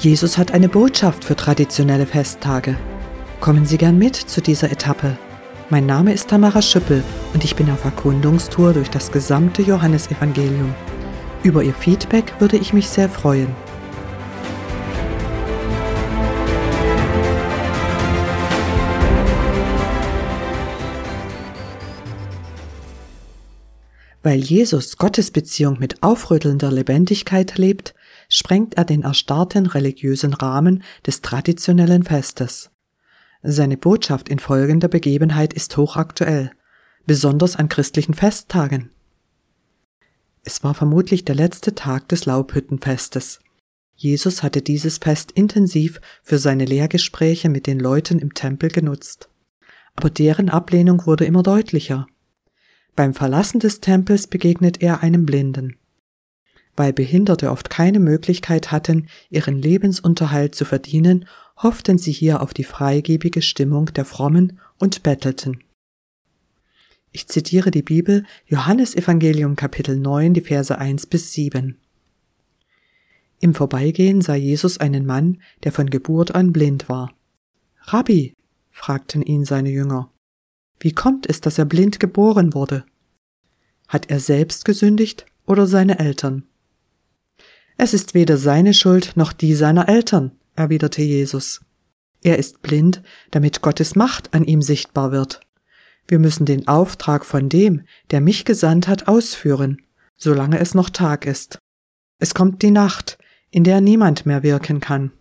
[0.00, 2.74] Jesus hat eine Botschaft für traditionelle Festtage.
[3.38, 5.18] Kommen Sie gern mit zu dieser Etappe.
[5.68, 7.04] Mein Name ist Tamara Schüppel
[7.34, 10.74] und ich bin auf Erkundungstour durch das gesamte Johannesevangelium.
[11.42, 13.48] Über Ihr Feedback würde ich mich sehr freuen.
[24.22, 27.92] Weil Jesus Gottes Beziehung mit aufrüttelnder Lebendigkeit lebt,
[28.30, 32.70] sprengt er den erstarrten religiösen Rahmen des traditionellen Festes.
[33.42, 36.52] Seine Botschaft in folgender Begebenheit ist hochaktuell,
[37.06, 38.90] besonders an christlichen Festtagen.
[40.44, 43.40] Es war vermutlich der letzte Tag des Laubhüttenfestes.
[43.94, 49.28] Jesus hatte dieses Fest intensiv für seine Lehrgespräche mit den Leuten im Tempel genutzt.
[49.96, 52.06] Aber deren Ablehnung wurde immer deutlicher.
[52.96, 55.76] Beim Verlassen des Tempels begegnet er einem Blinden.
[56.80, 61.26] Weil Behinderte oft keine Möglichkeit hatten, ihren Lebensunterhalt zu verdienen,
[61.58, 65.62] hofften sie hier auf die freigebige Stimmung der Frommen und bettelten.
[67.12, 71.76] Ich zitiere die Bibel Johannes Evangelium Kapitel 9, die Verse 1 bis 7.
[73.40, 77.12] Im Vorbeigehen sah Jesus einen Mann, der von Geburt an blind war.
[77.82, 78.32] Rabbi,
[78.70, 80.10] fragten ihn seine Jünger,
[80.78, 82.86] wie kommt es, dass er blind geboren wurde?
[83.86, 86.46] Hat er selbst gesündigt oder seine Eltern?
[87.82, 91.62] Es ist weder seine Schuld noch die seiner Eltern, erwiderte Jesus.
[92.22, 95.40] Er ist blind, damit Gottes Macht an ihm sichtbar wird.
[96.06, 99.80] Wir müssen den Auftrag von dem, der mich gesandt hat, ausführen,
[100.14, 101.58] solange es noch Tag ist.
[102.18, 103.16] Es kommt die Nacht,
[103.50, 105.12] in der niemand mehr wirken kann.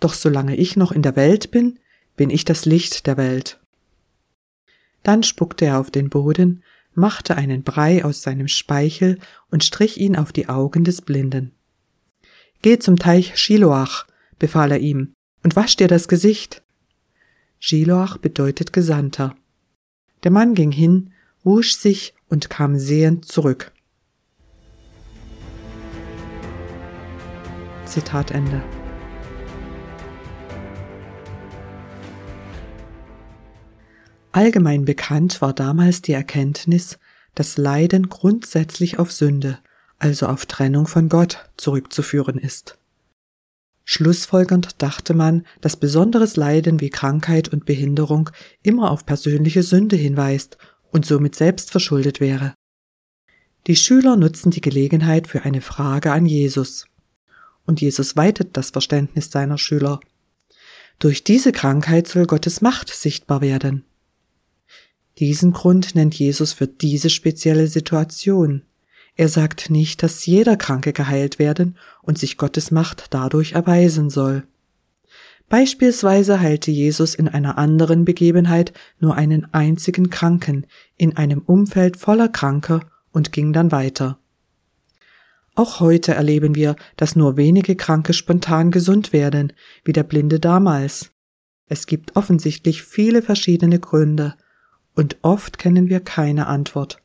[0.00, 1.78] Doch solange ich noch in der Welt bin,
[2.16, 3.60] bin ich das Licht der Welt.
[5.02, 6.63] Dann spuckte er auf den Boden,
[6.94, 9.18] machte einen Brei aus seinem Speichel
[9.50, 11.52] und strich ihn auf die Augen des Blinden.
[12.62, 14.06] Geh zum Teich Shiloach,
[14.38, 16.62] befahl er ihm, und wasch dir das Gesicht.
[17.58, 19.36] Shiloach bedeutet Gesandter.
[20.22, 23.72] Der Mann ging hin, wusch sich und kam sehend zurück.
[27.84, 28.62] Zitat Ende.
[34.34, 36.98] Allgemein bekannt war damals die Erkenntnis,
[37.36, 39.60] dass Leiden grundsätzlich auf Sünde,
[40.00, 42.76] also auf Trennung von Gott, zurückzuführen ist.
[43.84, 48.30] Schlussfolgernd dachte man, dass besonderes Leiden wie Krankheit und Behinderung
[48.64, 50.58] immer auf persönliche Sünde hinweist
[50.90, 52.54] und somit selbst verschuldet wäre.
[53.68, 56.86] Die Schüler nutzen die Gelegenheit für eine Frage an Jesus.
[57.66, 60.00] Und Jesus weitet das Verständnis seiner Schüler.
[60.98, 63.84] Durch diese Krankheit soll Gottes Macht sichtbar werden.
[65.18, 68.62] Diesen Grund nennt Jesus für diese spezielle Situation.
[69.16, 74.44] Er sagt nicht, dass jeder Kranke geheilt werden und sich Gottes Macht dadurch erweisen soll.
[75.48, 80.66] Beispielsweise heilte Jesus in einer anderen Begebenheit nur einen einzigen Kranken
[80.96, 82.80] in einem Umfeld voller Kranker
[83.12, 84.18] und ging dann weiter.
[85.54, 89.52] Auch heute erleben wir, dass nur wenige Kranke spontan gesund werden,
[89.84, 91.12] wie der Blinde damals.
[91.66, 94.34] Es gibt offensichtlich viele verschiedene Gründe,
[94.94, 97.02] und oft kennen wir keine Antwort.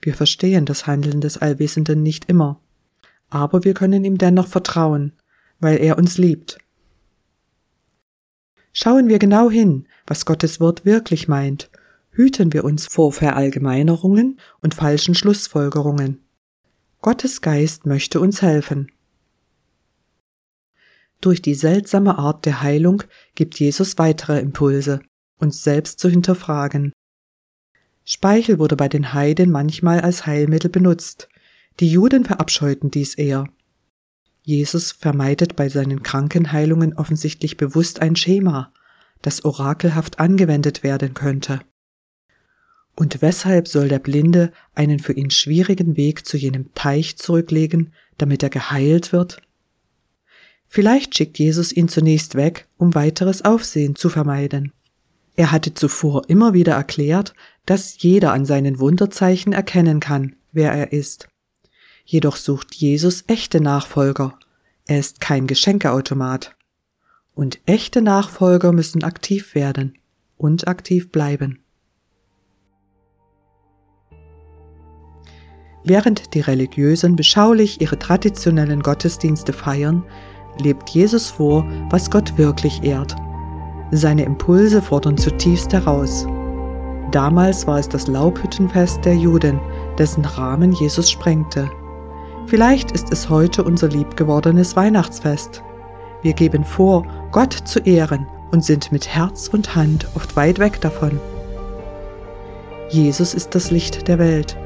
[0.00, 2.60] Wir verstehen das Handeln des Allwissenden nicht immer,
[3.30, 5.12] aber wir können ihm dennoch vertrauen,
[5.60, 6.58] weil er uns liebt.
[8.72, 11.70] Schauen wir genau hin, was Gottes Wort wirklich meint,
[12.10, 16.20] hüten wir uns vor Verallgemeinerungen und falschen Schlussfolgerungen.
[17.00, 18.90] Gottes Geist möchte uns helfen.
[21.20, 23.02] Durch die seltsame Art der Heilung
[23.34, 25.00] gibt Jesus weitere Impulse
[25.38, 26.92] uns selbst zu hinterfragen.
[28.04, 31.28] Speichel wurde bei den Heiden manchmal als Heilmittel benutzt.
[31.80, 33.46] Die Juden verabscheuten dies eher.
[34.42, 38.72] Jesus vermeidet bei seinen Krankenheilungen offensichtlich bewusst ein Schema,
[39.20, 41.60] das orakelhaft angewendet werden könnte.
[42.96, 48.42] Und weshalb soll der Blinde einen für ihn schwierigen Weg zu jenem Teich zurücklegen, damit
[48.42, 49.40] er geheilt wird?
[50.66, 54.72] Vielleicht schickt Jesus ihn zunächst weg, um weiteres Aufsehen zu vermeiden.
[55.38, 57.32] Er hatte zuvor immer wieder erklärt,
[57.64, 61.28] dass jeder an seinen Wunderzeichen erkennen kann, wer er ist.
[62.04, 64.36] Jedoch sucht Jesus echte Nachfolger.
[64.88, 66.56] Er ist kein Geschenkeautomat.
[67.36, 69.96] Und echte Nachfolger müssen aktiv werden
[70.38, 71.60] und aktiv bleiben.
[75.84, 80.04] Während die Religiösen beschaulich ihre traditionellen Gottesdienste feiern,
[80.60, 83.14] lebt Jesus vor, was Gott wirklich ehrt–
[83.90, 86.26] seine Impulse fordern zutiefst heraus.
[87.10, 89.60] Damals war es das Laubhüttenfest der Juden,
[89.98, 91.70] dessen Rahmen Jesus sprengte.
[92.46, 95.62] Vielleicht ist es heute unser liebgewordenes Weihnachtsfest.
[96.22, 100.80] Wir geben vor, Gott zu ehren und sind mit Herz und Hand oft weit weg
[100.80, 101.20] davon.
[102.90, 104.56] Jesus ist das Licht der Welt.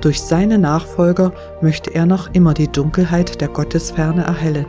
[0.00, 4.66] Durch seine Nachfolger möchte er noch immer die Dunkelheit der Gottesferne erhellen.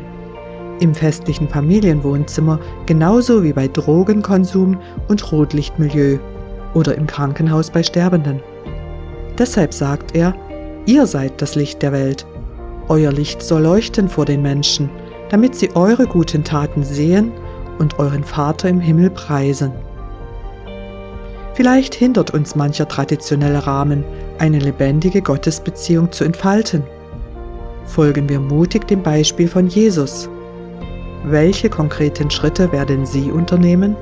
[0.79, 4.77] Im festlichen Familienwohnzimmer genauso wie bei Drogenkonsum
[5.07, 6.17] und Rotlichtmilieu
[6.73, 8.41] oder im Krankenhaus bei Sterbenden.
[9.37, 10.35] Deshalb sagt er,
[10.85, 12.25] ihr seid das Licht der Welt.
[12.89, 14.89] Euer Licht soll leuchten vor den Menschen,
[15.29, 17.31] damit sie eure guten Taten sehen
[17.79, 19.71] und euren Vater im Himmel preisen.
[21.53, 24.03] Vielleicht hindert uns mancher traditionelle Rahmen,
[24.39, 26.83] eine lebendige Gottesbeziehung zu entfalten.
[27.85, 30.29] Folgen wir mutig dem Beispiel von Jesus.
[31.25, 33.95] Welche konkreten Schritte werden Sie unternehmen?